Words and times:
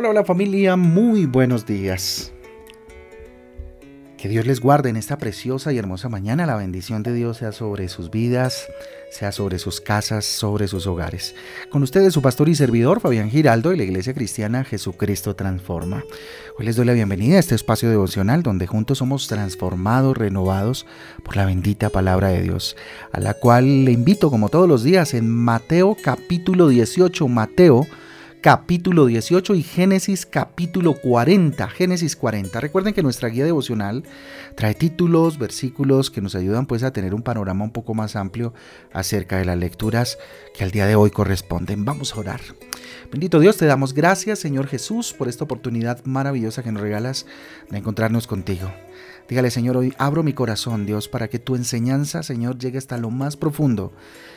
Hola, 0.00 0.08
hola 0.08 0.24
familia, 0.24 0.76
muy 0.76 1.26
buenos 1.26 1.66
días. 1.66 2.32
Que 4.16 4.30
Dios 4.30 4.46
les 4.46 4.58
guarde 4.58 4.88
en 4.88 4.96
esta 4.96 5.18
preciosa 5.18 5.74
y 5.74 5.78
hermosa 5.78 6.08
mañana. 6.08 6.46
La 6.46 6.56
bendición 6.56 7.02
de 7.02 7.12
Dios 7.12 7.36
sea 7.36 7.52
sobre 7.52 7.86
sus 7.90 8.10
vidas, 8.10 8.66
sea 9.10 9.30
sobre 9.30 9.58
sus 9.58 9.82
casas, 9.82 10.24
sobre 10.24 10.68
sus 10.68 10.86
hogares. 10.86 11.34
Con 11.68 11.82
ustedes 11.82 12.14
su 12.14 12.22
pastor 12.22 12.48
y 12.48 12.54
servidor 12.54 13.00
Fabián 13.00 13.28
Giraldo 13.28 13.74
y 13.74 13.76
la 13.76 13.82
Iglesia 13.82 14.14
Cristiana 14.14 14.64
Jesucristo 14.64 15.36
Transforma. 15.36 16.02
Hoy 16.58 16.64
les 16.64 16.76
doy 16.76 16.86
la 16.86 16.94
bienvenida 16.94 17.36
a 17.36 17.40
este 17.40 17.54
espacio 17.54 17.90
devocional 17.90 18.42
donde 18.42 18.66
juntos 18.66 18.96
somos 18.96 19.28
transformados, 19.28 20.16
renovados 20.16 20.86
por 21.22 21.36
la 21.36 21.44
bendita 21.44 21.90
palabra 21.90 22.28
de 22.28 22.40
Dios, 22.40 22.74
a 23.12 23.20
la 23.20 23.34
cual 23.34 23.84
le 23.84 23.92
invito 23.92 24.30
como 24.30 24.48
todos 24.48 24.66
los 24.66 24.82
días 24.82 25.12
en 25.12 25.28
Mateo 25.28 25.94
capítulo 26.02 26.68
18, 26.68 27.28
Mateo 27.28 27.86
capítulo 28.40 29.04
18 29.04 29.54
y 29.54 29.62
Génesis 29.62 30.24
capítulo 30.24 30.94
40. 30.94 31.68
Génesis 31.68 32.16
40. 32.16 32.58
Recuerden 32.60 32.94
que 32.94 33.02
nuestra 33.02 33.28
guía 33.28 33.44
devocional 33.44 34.04
trae 34.54 34.74
títulos, 34.74 35.38
versículos 35.38 36.10
que 36.10 36.22
nos 36.22 36.34
ayudan 36.34 36.64
pues 36.64 36.82
a 36.82 36.92
tener 36.92 37.14
un 37.14 37.22
panorama 37.22 37.64
un 37.64 37.70
poco 37.70 37.92
más 37.92 38.16
amplio 38.16 38.54
acerca 38.92 39.36
de 39.36 39.44
las 39.44 39.58
lecturas 39.58 40.18
que 40.56 40.64
al 40.64 40.70
día 40.70 40.86
de 40.86 40.94
hoy 40.94 41.10
corresponden. 41.10 41.84
Vamos 41.84 42.14
a 42.14 42.20
orar. 42.20 42.40
Bendito 43.10 43.40
Dios, 43.40 43.58
te 43.58 43.66
damos 43.66 43.92
gracias 43.92 44.38
Señor 44.38 44.66
Jesús 44.68 45.12
por 45.12 45.28
esta 45.28 45.44
oportunidad 45.44 46.02
maravillosa 46.04 46.62
que 46.62 46.72
nos 46.72 46.82
regalas 46.82 47.26
de 47.68 47.78
encontrarnos 47.78 48.26
contigo. 48.26 48.72
Dígale 49.28 49.50
Señor, 49.50 49.76
hoy 49.76 49.94
abro 49.98 50.22
mi 50.22 50.32
corazón 50.32 50.86
Dios 50.86 51.08
para 51.08 51.28
que 51.28 51.38
tu 51.38 51.56
enseñanza 51.56 52.22
Señor 52.22 52.58
llegue 52.58 52.78
hasta 52.78 52.96
lo 52.96 53.10
más 53.10 53.36
profundo 53.36 53.92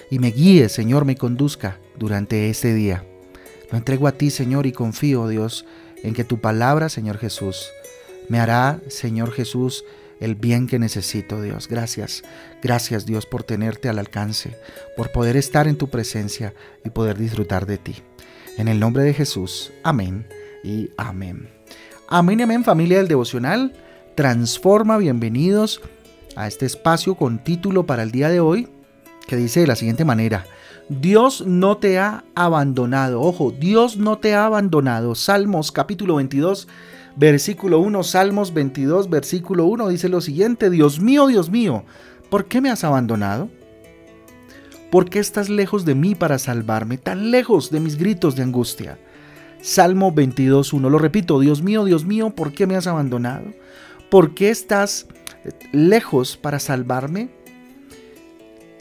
y 0.09 0.19
me 0.19 0.31
guíe 0.31 0.67
Señor, 0.67 1.05
me 1.05 1.15
conduzca 1.15 1.79
durante 1.97 2.49
este 2.49 2.73
día. 2.73 3.05
Lo 3.73 3.79
entrego 3.79 4.05
a 4.05 4.11
ti, 4.11 4.29
Señor, 4.29 4.67
y 4.67 4.71
confío, 4.71 5.27
Dios, 5.27 5.65
en 6.03 6.13
que 6.13 6.23
tu 6.23 6.39
palabra, 6.39 6.89
Señor 6.89 7.17
Jesús, 7.17 7.71
me 8.29 8.39
hará, 8.39 8.79
Señor 8.87 9.31
Jesús, 9.31 9.83
el 10.19 10.35
bien 10.35 10.67
que 10.67 10.77
necesito, 10.77 11.41
Dios. 11.41 11.67
Gracias. 11.67 12.21
Gracias, 12.61 13.07
Dios, 13.07 13.25
por 13.25 13.41
tenerte 13.41 13.89
al 13.89 13.97
alcance, 13.97 14.55
por 14.95 15.11
poder 15.11 15.37
estar 15.37 15.67
en 15.67 15.75
tu 15.75 15.89
presencia 15.89 16.53
y 16.85 16.91
poder 16.91 17.17
disfrutar 17.17 17.65
de 17.65 17.79
ti. 17.79 17.95
En 18.59 18.67
el 18.67 18.79
nombre 18.79 19.01
de 19.01 19.15
Jesús. 19.15 19.73
Amén 19.81 20.27
y 20.63 20.91
amén. 20.95 21.49
Amén 22.07 22.41
y 22.41 22.43
amén, 22.43 22.63
familia 22.63 22.97
del 22.99 23.07
devocional. 23.07 23.73
Transforma, 24.13 24.99
bienvenidos 24.99 25.81
a 26.35 26.47
este 26.47 26.67
espacio 26.67 27.15
con 27.15 27.43
título 27.43 27.87
para 27.87 28.03
el 28.03 28.11
día 28.11 28.29
de 28.29 28.39
hoy 28.39 28.69
que 29.25 29.35
dice 29.35 29.61
de 29.61 29.67
la 29.67 29.75
siguiente 29.75 30.05
manera. 30.05 30.45
Dios 30.89 31.45
no 31.45 31.77
te 31.77 31.97
ha 31.97 32.25
abandonado. 32.35 33.21
Ojo, 33.21 33.51
Dios 33.51 33.97
no 33.97 34.17
te 34.17 34.35
ha 34.35 34.45
abandonado. 34.45 35.15
Salmos 35.15 35.71
capítulo 35.71 36.15
22, 36.15 36.67
versículo 37.15 37.79
1. 37.79 38.03
Salmos 38.03 38.53
22, 38.53 39.09
versículo 39.09 39.65
1 39.65 39.87
dice 39.87 40.09
lo 40.09 40.19
siguiente. 40.19 40.69
Dios 40.69 40.99
mío, 40.99 41.27
Dios 41.27 41.49
mío, 41.49 41.85
¿por 42.29 42.45
qué 42.45 42.59
me 42.59 42.69
has 42.69 42.83
abandonado? 42.83 43.49
¿Por 44.91 45.09
qué 45.09 45.19
estás 45.19 45.49
lejos 45.49 45.85
de 45.85 45.95
mí 45.95 46.15
para 46.15 46.37
salvarme? 46.37 46.97
Tan 46.97 47.31
lejos 47.31 47.71
de 47.71 47.79
mis 47.79 47.97
gritos 47.97 48.35
de 48.35 48.43
angustia. 48.43 48.99
Salmo 49.61 50.11
22, 50.11 50.73
1. 50.73 50.89
Lo 50.89 50.99
repito, 50.99 51.39
Dios 51.39 51.61
mío, 51.61 51.85
Dios 51.85 52.05
mío, 52.05 52.31
¿por 52.31 52.51
qué 52.51 52.67
me 52.67 52.75
has 52.75 52.87
abandonado? 52.87 53.45
¿Por 54.11 54.35
qué 54.35 54.49
estás 54.49 55.07
lejos 55.71 56.37
para 56.37 56.59
salvarme? 56.59 57.29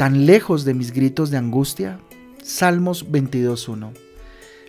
Tan 0.02 0.26
lejos 0.26 0.64
de 0.64 0.74
mis 0.74 0.92
gritos 0.92 1.30
de 1.30 1.36
angustia? 1.36 2.00
Salmos 2.42 3.08
22.1. 3.08 3.92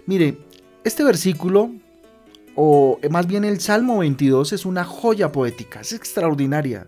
Mire, 0.05 0.37
este 0.83 1.03
versículo, 1.03 1.71
o 2.55 2.99
más 3.09 3.25
bien 3.25 3.43
el 3.43 3.59
Salmo 3.59 3.97
22, 3.97 4.53
es 4.53 4.63
una 4.63 4.83
joya 4.83 5.31
poética, 5.31 5.81
es 5.81 5.91
extraordinaria, 5.91 6.85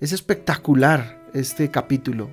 es 0.00 0.12
espectacular 0.12 1.18
este 1.32 1.70
capítulo. 1.70 2.28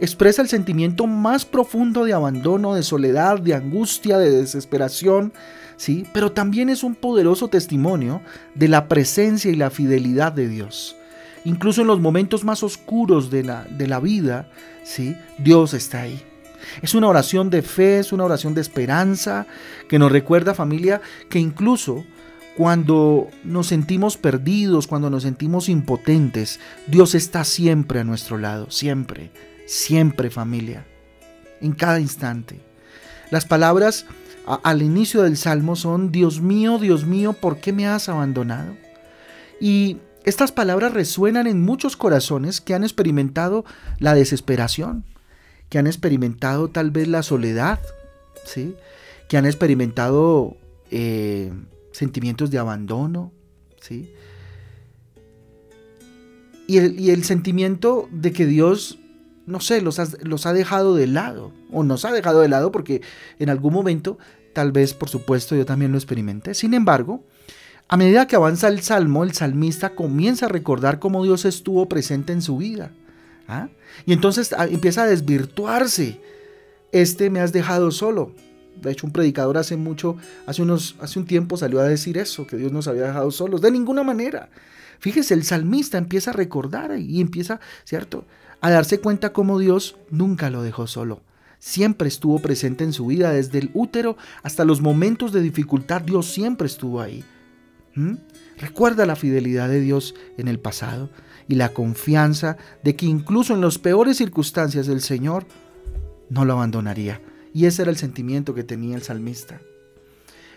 Expresa 0.00 0.40
el 0.40 0.48
sentimiento 0.48 1.06
más 1.06 1.44
profundo 1.44 2.06
de 2.06 2.14
abandono, 2.14 2.74
de 2.74 2.82
soledad, 2.82 3.38
de 3.40 3.52
angustia, 3.52 4.16
de 4.16 4.30
desesperación, 4.30 5.34
¿sí? 5.76 6.06
Pero 6.14 6.32
también 6.32 6.70
es 6.70 6.82
un 6.82 6.94
poderoso 6.94 7.48
testimonio 7.48 8.22
de 8.54 8.68
la 8.68 8.88
presencia 8.88 9.50
y 9.50 9.56
la 9.56 9.68
fidelidad 9.68 10.32
de 10.32 10.48
Dios. 10.48 10.96
Incluso 11.44 11.82
en 11.82 11.86
los 11.86 12.00
momentos 12.00 12.44
más 12.44 12.62
oscuros 12.62 13.30
de 13.30 13.44
la, 13.44 13.64
de 13.64 13.86
la 13.86 14.00
vida, 14.00 14.48
¿sí? 14.82 15.16
Dios 15.38 15.74
está 15.74 16.02
ahí. 16.02 16.22
Es 16.82 16.94
una 16.94 17.08
oración 17.08 17.50
de 17.50 17.62
fe, 17.62 17.98
es 17.98 18.12
una 18.12 18.24
oración 18.24 18.54
de 18.54 18.60
esperanza 18.60 19.46
que 19.88 19.98
nos 19.98 20.10
recuerda 20.10 20.54
familia 20.54 21.02
que 21.28 21.38
incluso 21.38 22.04
cuando 22.56 23.28
nos 23.42 23.66
sentimos 23.66 24.16
perdidos, 24.16 24.86
cuando 24.86 25.10
nos 25.10 25.24
sentimos 25.24 25.68
impotentes, 25.68 26.60
Dios 26.86 27.14
está 27.14 27.44
siempre 27.44 28.00
a 28.00 28.04
nuestro 28.04 28.38
lado, 28.38 28.70
siempre, 28.70 29.30
siempre 29.66 30.30
familia, 30.30 30.86
en 31.60 31.72
cada 31.72 32.00
instante. 32.00 32.60
Las 33.30 33.44
palabras 33.44 34.06
al 34.62 34.82
inicio 34.82 35.22
del 35.22 35.36
Salmo 35.36 35.74
son, 35.74 36.12
Dios 36.12 36.40
mío, 36.40 36.78
Dios 36.78 37.06
mío, 37.06 37.32
¿por 37.32 37.58
qué 37.58 37.72
me 37.72 37.86
has 37.86 38.08
abandonado? 38.08 38.76
Y 39.60 39.98
estas 40.24 40.52
palabras 40.52 40.92
resuenan 40.92 41.46
en 41.46 41.62
muchos 41.62 41.96
corazones 41.96 42.60
que 42.60 42.74
han 42.74 42.82
experimentado 42.82 43.64
la 43.98 44.14
desesperación, 44.14 45.04
que 45.68 45.78
han 45.78 45.86
experimentado 45.86 46.68
tal 46.68 46.90
vez 46.90 47.08
la 47.08 47.22
soledad, 47.22 47.78
¿sí? 48.44 48.74
que 49.28 49.36
han 49.36 49.46
experimentado 49.46 50.56
eh, 50.90 51.52
sentimientos 51.92 52.50
de 52.50 52.58
abandono, 52.58 53.32
¿sí? 53.80 54.12
Y 56.66 56.78
el, 57.10 57.24
sentimiento 57.24 58.08
de 58.10 58.32
que 58.32 58.46
Dios, 58.46 58.98
no 59.44 59.60
sé, 59.60 59.82
los 59.82 60.00
los 60.22 60.46
ha 60.46 60.54
dejado 60.54 60.94
de 60.94 61.06
lado, 61.06 61.52
o 61.70 61.84
nos 61.84 62.06
ha 62.06 62.12
dejado 62.12 62.40
de 62.40 62.48
lado 62.48 62.72
porque 62.72 63.02
en 63.38 63.50
algún 63.50 63.74
momento, 63.74 64.16
tal 64.54 64.72
vez 64.72 64.94
por 64.94 65.10
supuesto 65.10 65.54
yo 65.54 65.66
también 65.66 65.92
lo 65.92 65.98
experimenté. 65.98 66.54
Sin 66.54 66.72
embargo, 66.72 67.22
a 67.88 67.96
medida 67.96 68.26
que 68.26 68.36
avanza 68.36 68.68
el 68.68 68.80
salmo, 68.80 69.24
el 69.24 69.34
salmista 69.34 69.94
comienza 69.94 70.46
a 70.46 70.48
recordar 70.48 70.98
cómo 70.98 71.22
Dios 71.22 71.44
estuvo 71.44 71.88
presente 71.88 72.32
en 72.32 72.40
su 72.40 72.56
vida. 72.56 72.90
¿ah? 73.46 73.68
Y 74.06 74.12
entonces 74.12 74.54
ah, 74.56 74.66
empieza 74.66 75.02
a 75.02 75.06
desvirtuarse. 75.06 76.20
Este 76.92 77.28
me 77.28 77.40
has 77.40 77.52
dejado 77.52 77.90
solo. 77.90 78.32
De 78.80 78.90
hecho, 78.90 79.06
un 79.06 79.12
predicador 79.12 79.58
hace 79.58 79.76
mucho, 79.76 80.16
hace, 80.46 80.62
unos, 80.62 80.96
hace 81.00 81.18
un 81.18 81.26
tiempo 81.26 81.56
salió 81.56 81.80
a 81.80 81.84
decir 81.84 82.18
eso, 82.18 82.46
que 82.46 82.56
Dios 82.56 82.72
nos 82.72 82.88
había 82.88 83.06
dejado 83.06 83.30
solos. 83.30 83.60
De 83.60 83.70
ninguna 83.70 84.02
manera. 84.02 84.48
Fíjese, 84.98 85.34
el 85.34 85.44
salmista 85.44 85.98
empieza 85.98 86.30
a 86.30 86.34
recordar 86.34 86.98
y 86.98 87.20
empieza, 87.20 87.60
¿cierto? 87.84 88.24
A 88.60 88.70
darse 88.70 88.98
cuenta 88.98 89.32
cómo 89.32 89.58
Dios 89.58 89.96
nunca 90.10 90.50
lo 90.50 90.62
dejó 90.62 90.86
solo. 90.86 91.20
Siempre 91.58 92.08
estuvo 92.08 92.38
presente 92.40 92.84
en 92.84 92.92
su 92.92 93.06
vida, 93.06 93.32
desde 93.32 93.58
el 93.58 93.70
útero 93.74 94.16
hasta 94.42 94.64
los 94.64 94.80
momentos 94.80 95.32
de 95.32 95.40
dificultad, 95.40 96.02
Dios 96.02 96.26
siempre 96.26 96.66
estuvo 96.66 97.00
ahí. 97.00 97.24
¿Mm? 97.94 98.14
Recuerda 98.58 99.06
la 99.06 99.16
fidelidad 99.16 99.68
de 99.68 99.80
Dios 99.80 100.14
en 100.36 100.48
el 100.48 100.58
pasado 100.58 101.10
y 101.48 101.54
la 101.54 101.70
confianza 101.70 102.56
de 102.82 102.96
que 102.96 103.06
incluso 103.06 103.54
en 103.54 103.60
las 103.60 103.78
peores 103.78 104.16
circunstancias 104.16 104.88
el 104.88 105.00
Señor 105.00 105.46
no 106.28 106.44
lo 106.44 106.54
abandonaría. 106.54 107.20
Y 107.52 107.66
ese 107.66 107.82
era 107.82 107.90
el 107.90 107.96
sentimiento 107.96 108.54
que 108.54 108.64
tenía 108.64 108.96
el 108.96 109.02
salmista. 109.02 109.60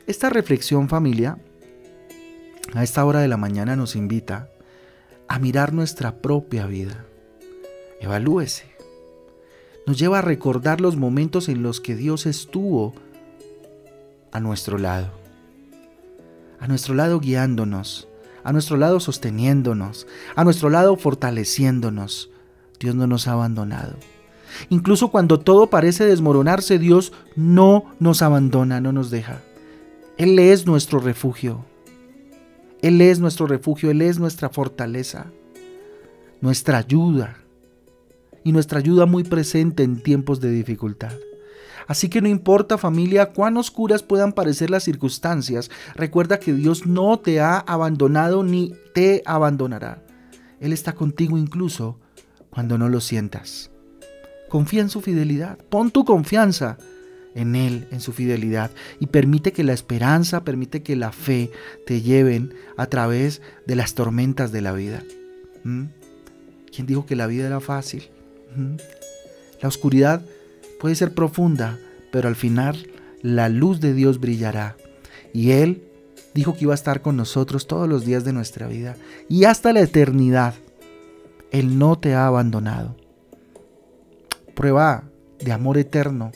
Esta 0.07 0.29
reflexión 0.29 0.89
familia 0.89 1.37
a 2.73 2.83
esta 2.83 3.05
hora 3.05 3.19
de 3.19 3.27
la 3.27 3.37
mañana 3.37 3.75
nos 3.75 3.95
invita 3.95 4.49
a 5.27 5.39
mirar 5.39 5.73
nuestra 5.73 6.21
propia 6.21 6.65
vida. 6.65 7.05
Evalúese. 7.99 8.65
Nos 9.85 9.99
lleva 9.99 10.19
a 10.19 10.23
recordar 10.23 10.81
los 10.81 10.95
momentos 10.95 11.49
en 11.49 11.63
los 11.63 11.81
que 11.81 11.95
Dios 11.95 12.25
estuvo 12.25 12.93
a 14.31 14.39
nuestro 14.39 14.77
lado 14.77 15.26
a 16.59 16.67
nuestro 16.67 16.93
lado 16.93 17.19
guiándonos, 17.19 18.07
a 18.43 18.53
nuestro 18.53 18.77
lado 18.77 18.99
sosteniéndonos, 18.99 20.07
a 20.35 20.43
nuestro 20.43 20.69
lado 20.69 20.95
fortaleciéndonos. 20.95 22.29
Dios 22.79 22.95
no 22.95 23.07
nos 23.07 23.27
ha 23.27 23.33
abandonado. 23.33 23.95
Incluso 24.69 25.09
cuando 25.09 25.39
todo 25.39 25.69
parece 25.69 26.05
desmoronarse, 26.05 26.79
Dios 26.79 27.13
no 27.35 27.85
nos 27.99 28.21
abandona, 28.21 28.81
no 28.81 28.91
nos 28.91 29.11
deja. 29.11 29.41
Él 30.17 30.39
es 30.39 30.65
nuestro 30.65 30.99
refugio. 30.99 31.65
Él 32.81 33.01
es 33.01 33.19
nuestro 33.19 33.47
refugio, 33.47 33.91
Él 33.91 34.01
es 34.01 34.19
nuestra 34.19 34.49
fortaleza, 34.49 35.31
nuestra 36.41 36.77
ayuda 36.77 37.37
y 38.43 38.51
nuestra 38.51 38.79
ayuda 38.79 39.05
muy 39.05 39.23
presente 39.23 39.83
en 39.83 40.01
tiempos 40.01 40.39
de 40.39 40.51
dificultad. 40.51 41.13
Así 41.87 42.09
que 42.09 42.21
no 42.21 42.27
importa 42.27 42.77
familia 42.77 43.27
cuán 43.27 43.57
oscuras 43.57 44.03
puedan 44.03 44.33
parecer 44.33 44.69
las 44.69 44.83
circunstancias, 44.83 45.71
recuerda 45.95 46.39
que 46.39 46.53
Dios 46.53 46.85
no 46.85 47.19
te 47.19 47.39
ha 47.39 47.59
abandonado 47.59 48.43
ni 48.43 48.73
te 48.93 49.23
abandonará. 49.25 50.03
Él 50.59 50.73
está 50.73 50.93
contigo 50.93 51.37
incluso 51.37 51.97
cuando 52.49 52.77
no 52.77 52.89
lo 52.89 52.99
sientas. 52.99 53.71
Confía 54.49 54.81
en 54.81 54.89
su 54.89 55.01
fidelidad, 55.01 55.57
pon 55.69 55.91
tu 55.91 56.05
confianza 56.05 56.77
en 57.35 57.55
Él, 57.55 57.87
en 57.91 58.01
su 58.01 58.13
fidelidad, 58.13 58.71
y 58.99 59.07
permite 59.07 59.51
que 59.51 59.63
la 59.63 59.73
esperanza, 59.73 60.43
permite 60.43 60.81
que 60.81 60.95
la 60.95 61.11
fe 61.11 61.51
te 61.85 62.01
lleven 62.01 62.53
a 62.77 62.87
través 62.87 63.41
de 63.67 63.75
las 63.75 63.93
tormentas 63.93 64.51
de 64.51 64.61
la 64.61 64.73
vida. 64.73 65.03
¿Mm? 65.63 65.83
¿Quién 66.73 66.87
dijo 66.87 67.05
que 67.05 67.15
la 67.15 67.27
vida 67.27 67.45
era 67.45 67.59
fácil? 67.59 68.09
¿Mm? 68.55 68.77
La 69.61 69.67
oscuridad 69.67 70.23
puede 70.79 70.95
ser 70.95 71.13
profunda, 71.13 71.77
pero 72.11 72.27
al 72.27 72.35
final 72.35 72.87
la 73.21 73.49
luz 73.49 73.79
de 73.79 73.93
Dios 73.93 74.19
brillará. 74.19 74.75
Y 75.33 75.51
Él 75.51 75.83
dijo 76.33 76.53
que 76.53 76.65
iba 76.65 76.73
a 76.73 76.75
estar 76.75 77.01
con 77.01 77.17
nosotros 77.17 77.67
todos 77.67 77.87
los 77.87 78.05
días 78.05 78.23
de 78.23 78.33
nuestra 78.33 78.67
vida 78.67 78.95
y 79.29 79.45
hasta 79.45 79.73
la 79.73 79.81
eternidad. 79.81 80.53
Él 81.51 81.79
no 81.79 81.97
te 81.97 82.13
ha 82.13 82.27
abandonado. 82.27 82.95
Prueba 84.53 85.03
de 85.39 85.51
amor 85.51 85.77
eterno 85.77 86.31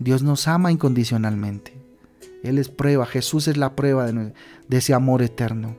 Dios 0.00 0.22
nos 0.22 0.48
ama 0.48 0.72
incondicionalmente. 0.72 1.74
Él 2.42 2.58
es 2.58 2.70
prueba, 2.70 3.04
Jesús 3.04 3.46
es 3.48 3.58
la 3.58 3.76
prueba 3.76 4.10
de, 4.10 4.32
ese 4.70 4.94
amor 4.94 5.22
eterno. 5.22 5.76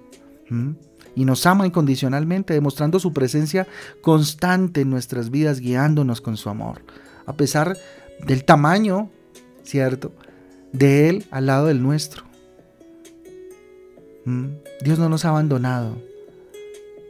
Y 1.16 1.25
nos 1.25 1.46
ama 1.48 1.66
incondicionalmente, 1.66 2.54
demostrando 2.54 3.00
su 3.00 3.13
presencia 3.13 3.68
constante 4.02 4.81
en 4.81 4.92
nuestras 4.92 5.31
vidas, 5.31 5.60
guiándonos 5.60 6.22
con 6.22 6.38
su 6.38 6.50
amor. 6.50 6.84
A 7.25 7.34
pesar 7.34 7.75
del 8.25 8.44
tamaño, 8.44 9.09
¿cierto? 9.63 10.13
De 10.71 11.09
Él 11.09 11.25
al 11.31 11.45
lado 11.47 11.68
del 11.68 11.81
nuestro. 11.81 12.23
Dios 14.83 15.00
no 15.00 15.09
nos 15.09 15.25
ha 15.25 15.29
abandonado 15.29 15.97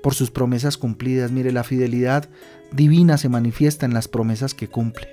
por 0.01 0.13
sus 0.13 0.31
promesas 0.31 0.77
cumplidas. 0.77 1.31
Mire, 1.31 1.51
la 1.51 1.63
fidelidad 1.63 2.29
divina 2.71 3.17
se 3.17 3.29
manifiesta 3.29 3.85
en 3.85 3.93
las 3.93 4.07
promesas 4.07 4.53
que 4.53 4.67
cumple 4.67 5.07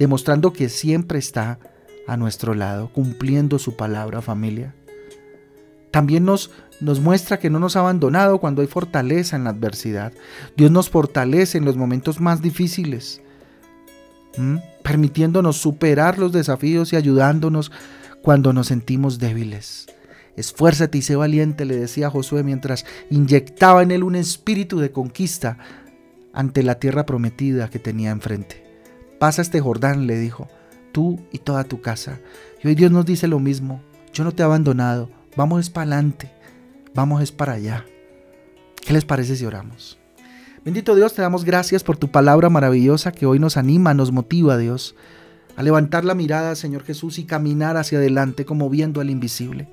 demostrando 0.00 0.54
que 0.54 0.70
siempre 0.70 1.18
está 1.18 1.60
a 2.08 2.16
nuestro 2.16 2.54
lado, 2.54 2.90
cumpliendo 2.90 3.58
su 3.58 3.76
palabra, 3.76 4.22
familia. 4.22 4.74
También 5.90 6.24
nos, 6.24 6.50
nos 6.80 7.00
muestra 7.00 7.38
que 7.38 7.50
no 7.50 7.60
nos 7.60 7.76
ha 7.76 7.80
abandonado 7.80 8.38
cuando 8.38 8.62
hay 8.62 8.66
fortaleza 8.66 9.36
en 9.36 9.44
la 9.44 9.50
adversidad. 9.50 10.14
Dios 10.56 10.70
nos 10.70 10.88
fortalece 10.88 11.58
en 11.58 11.66
los 11.66 11.76
momentos 11.76 12.18
más 12.18 12.40
difíciles, 12.40 13.20
permitiéndonos 14.82 15.56
superar 15.56 16.18
los 16.18 16.32
desafíos 16.32 16.92
y 16.92 16.96
ayudándonos 16.96 17.72
cuando 18.22 18.52
nos 18.52 18.68
sentimos 18.68 19.18
débiles. 19.18 19.86
Esfuérzate 20.36 20.98
y 20.98 21.02
sé 21.02 21.16
valiente, 21.16 21.64
le 21.64 21.76
decía 21.76 22.10
Josué 22.10 22.42
mientras 22.42 22.86
inyectaba 23.10 23.82
en 23.82 23.90
él 23.90 24.04
un 24.04 24.14
espíritu 24.14 24.78
de 24.78 24.92
conquista 24.92 25.58
ante 26.32 26.62
la 26.62 26.76
tierra 26.76 27.06
prometida 27.06 27.68
que 27.68 27.78
tenía 27.78 28.10
enfrente. 28.10 28.64
Pasa 29.18 29.42
este 29.42 29.60
Jordán, 29.60 30.06
le 30.06 30.18
dijo, 30.18 30.48
tú 30.92 31.20
y 31.32 31.38
toda 31.38 31.64
tu 31.64 31.80
casa. 31.80 32.20
Y 32.62 32.68
hoy 32.68 32.74
Dios 32.74 32.90
nos 32.90 33.04
dice 33.04 33.28
lo 33.28 33.38
mismo. 33.38 33.82
Yo 34.12 34.24
no 34.24 34.32
te 34.32 34.42
he 34.42 34.44
abandonado. 34.44 35.10
Vamos 35.36 35.60
es 35.60 35.70
para 35.70 35.92
adelante. 35.92 36.30
Vamos 36.94 37.22
es 37.22 37.32
para 37.32 37.54
allá. 37.54 37.84
¿Qué 38.80 38.92
les 38.92 39.04
parece 39.04 39.36
si 39.36 39.44
oramos? 39.44 39.99
Bendito 40.62 40.94
Dios, 40.94 41.14
te 41.14 41.22
damos 41.22 41.46
gracias 41.46 41.82
por 41.82 41.96
tu 41.96 42.08
palabra 42.08 42.50
maravillosa 42.50 43.12
que 43.12 43.24
hoy 43.24 43.38
nos 43.38 43.56
anima, 43.56 43.94
nos 43.94 44.12
motiva, 44.12 44.58
Dios, 44.58 44.94
a 45.56 45.62
levantar 45.62 46.04
la 46.04 46.14
mirada, 46.14 46.54
Señor 46.54 46.84
Jesús, 46.84 47.18
y 47.18 47.24
caminar 47.24 47.78
hacia 47.78 47.96
adelante 47.96 48.44
como 48.44 48.68
viendo 48.68 49.00
al 49.00 49.08
invisible. 49.08 49.68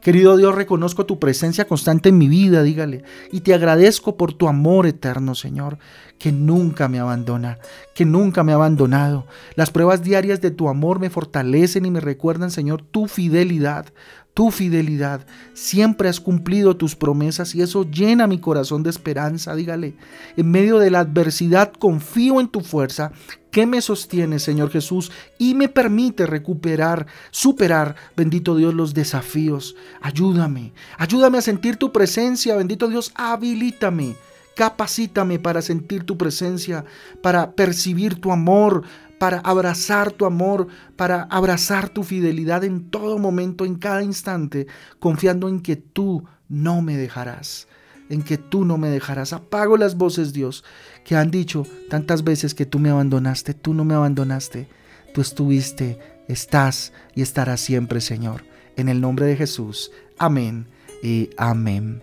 Querido 0.00 0.36
Dios, 0.36 0.54
reconozco 0.54 1.06
tu 1.06 1.18
presencia 1.18 1.66
constante 1.66 2.08
en 2.08 2.18
mi 2.18 2.28
vida, 2.28 2.62
dígale, 2.62 3.04
y 3.30 3.40
te 3.40 3.54
agradezco 3.54 4.16
por 4.16 4.32
tu 4.32 4.48
amor 4.48 4.86
eterno, 4.86 5.34
Señor, 5.34 5.78
que 6.18 6.32
nunca 6.32 6.88
me 6.88 6.98
abandona, 6.98 7.58
que 7.94 8.04
nunca 8.04 8.42
me 8.42 8.52
ha 8.52 8.56
abandonado. 8.56 9.26
Las 9.54 9.70
pruebas 9.70 10.02
diarias 10.02 10.40
de 10.40 10.50
tu 10.50 10.68
amor 10.68 10.98
me 10.98 11.10
fortalecen 11.10 11.86
y 11.86 11.90
me 11.90 12.00
recuerdan, 12.00 12.50
Señor, 12.50 12.82
tu 12.82 13.06
fidelidad, 13.08 13.86
tu 14.34 14.50
fidelidad. 14.50 15.26
Siempre 15.52 16.08
has 16.08 16.20
cumplido 16.20 16.76
tus 16.76 16.96
promesas 16.96 17.54
y 17.54 17.62
eso 17.62 17.84
llena 17.90 18.26
mi 18.26 18.38
corazón 18.38 18.82
de 18.82 18.90
esperanza. 18.90 19.54
Dígale, 19.54 19.96
en 20.36 20.50
medio 20.50 20.78
de 20.78 20.90
la 20.90 21.00
adversidad 21.00 21.72
confío 21.72 22.40
en 22.40 22.48
tu 22.48 22.60
fuerza 22.60 23.12
que 23.52 23.66
me 23.66 23.82
sostiene, 23.82 24.38
Señor 24.38 24.70
Jesús, 24.70 25.12
y 25.38 25.54
me 25.54 25.68
permite 25.68 26.26
recuperar, 26.26 27.06
superar, 27.30 27.94
bendito 28.16 28.56
Dios, 28.56 28.74
los 28.74 28.94
desafíos. 28.94 29.76
Ayúdame, 30.00 30.72
ayúdame 30.96 31.38
a 31.38 31.42
sentir 31.42 31.76
tu 31.76 31.92
presencia, 31.92 32.56
bendito 32.56 32.88
Dios, 32.88 33.12
habilítame. 33.14 34.16
Capacítame 34.56 35.38
para 35.38 35.62
sentir 35.62 36.04
tu 36.04 36.18
presencia, 36.18 36.84
para 37.22 37.52
percibir 37.52 38.20
tu 38.20 38.32
amor, 38.32 38.82
para 39.18 39.38
abrazar 39.38 40.12
tu 40.12 40.26
amor, 40.26 40.66
para 40.96 41.22
abrazar 41.24 41.90
tu 41.90 42.02
fidelidad 42.02 42.64
en 42.64 42.90
todo 42.90 43.18
momento, 43.18 43.64
en 43.64 43.76
cada 43.76 44.02
instante, 44.02 44.66
confiando 44.98 45.48
en 45.48 45.60
que 45.60 45.76
tú 45.76 46.24
no 46.48 46.82
me 46.82 46.96
dejarás, 46.96 47.68
en 48.08 48.22
que 48.22 48.36
tú 48.36 48.64
no 48.64 48.78
me 48.78 48.88
dejarás. 48.88 49.32
Apago 49.32 49.76
las 49.76 49.96
voces, 49.96 50.32
Dios, 50.32 50.64
que 51.04 51.16
han 51.16 51.30
dicho 51.30 51.66
tantas 51.88 52.24
veces 52.24 52.54
que 52.54 52.66
tú 52.66 52.78
me 52.78 52.90
abandonaste, 52.90 53.54
tú 53.54 53.74
no 53.74 53.84
me 53.84 53.94
abandonaste, 53.94 54.68
tú 55.14 55.20
estuviste, 55.20 55.98
estás 56.28 56.92
y 57.14 57.22
estarás 57.22 57.60
siempre, 57.60 58.00
Señor. 58.00 58.44
En 58.76 58.88
el 58.88 59.00
nombre 59.00 59.26
de 59.26 59.36
Jesús. 59.36 59.90
Amén 60.18 60.66
y 61.02 61.30
amén. 61.36 62.02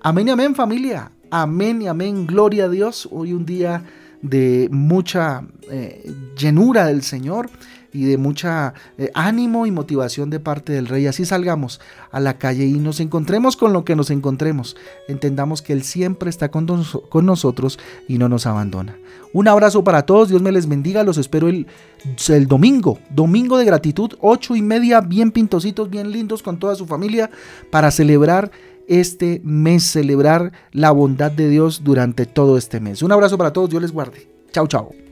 Amén 0.00 0.28
y 0.28 0.30
amén 0.30 0.54
familia. 0.54 1.12
Amén 1.30 1.82
y 1.82 1.88
amén. 1.88 2.26
Gloria 2.26 2.64
a 2.64 2.68
Dios. 2.68 3.08
Hoy 3.12 3.32
un 3.32 3.46
día 3.46 3.84
de 4.22 4.68
mucha 4.70 5.44
eh, 5.70 6.12
llenura 6.36 6.86
del 6.86 7.02
Señor 7.02 7.48
y 7.92 8.04
de 8.04 8.16
mucha 8.18 8.74
eh, 8.98 9.10
ánimo 9.14 9.66
y 9.66 9.70
motivación 9.70 10.30
de 10.30 10.40
parte 10.40 10.72
del 10.72 10.86
Rey. 10.86 11.06
Así 11.06 11.24
salgamos 11.24 11.80
a 12.10 12.20
la 12.20 12.38
calle 12.38 12.64
y 12.64 12.78
nos 12.78 13.00
encontremos 13.00 13.56
con 13.56 13.72
lo 13.72 13.84
que 13.84 13.96
nos 13.96 14.10
encontremos. 14.10 14.76
Entendamos 15.08 15.62
que 15.62 15.72
Él 15.72 15.82
siempre 15.82 16.30
está 16.30 16.50
con, 16.50 16.66
con 17.08 17.26
nosotros 17.26 17.78
y 18.08 18.18
no 18.18 18.28
nos 18.28 18.46
abandona. 18.46 18.96
Un 19.32 19.46
abrazo 19.48 19.84
para 19.84 20.02
todos, 20.02 20.28
Dios 20.28 20.42
me 20.42 20.52
les 20.52 20.68
bendiga, 20.68 21.04
los 21.04 21.18
espero 21.18 21.48
el, 21.48 21.66
el 22.28 22.46
domingo, 22.48 22.98
domingo 23.10 23.58
de 23.58 23.64
gratitud, 23.64 24.14
ocho 24.20 24.56
y 24.56 24.62
media, 24.62 25.00
bien 25.00 25.30
pintositos, 25.30 25.88
bien 25.88 26.10
lindos 26.10 26.42
con 26.42 26.58
toda 26.58 26.74
su 26.74 26.86
familia, 26.86 27.30
para 27.70 27.90
celebrar 27.90 28.50
este 28.88 29.40
mes, 29.44 29.84
celebrar 29.84 30.52
la 30.72 30.90
bondad 30.90 31.30
de 31.30 31.48
Dios 31.48 31.82
durante 31.84 32.26
todo 32.26 32.58
este 32.58 32.80
mes. 32.80 33.02
Un 33.02 33.12
abrazo 33.12 33.38
para 33.38 33.52
todos, 33.52 33.70
Dios 33.70 33.82
les 33.82 33.92
guarde. 33.92 34.28
Chao, 34.50 34.66
chao. 34.66 35.09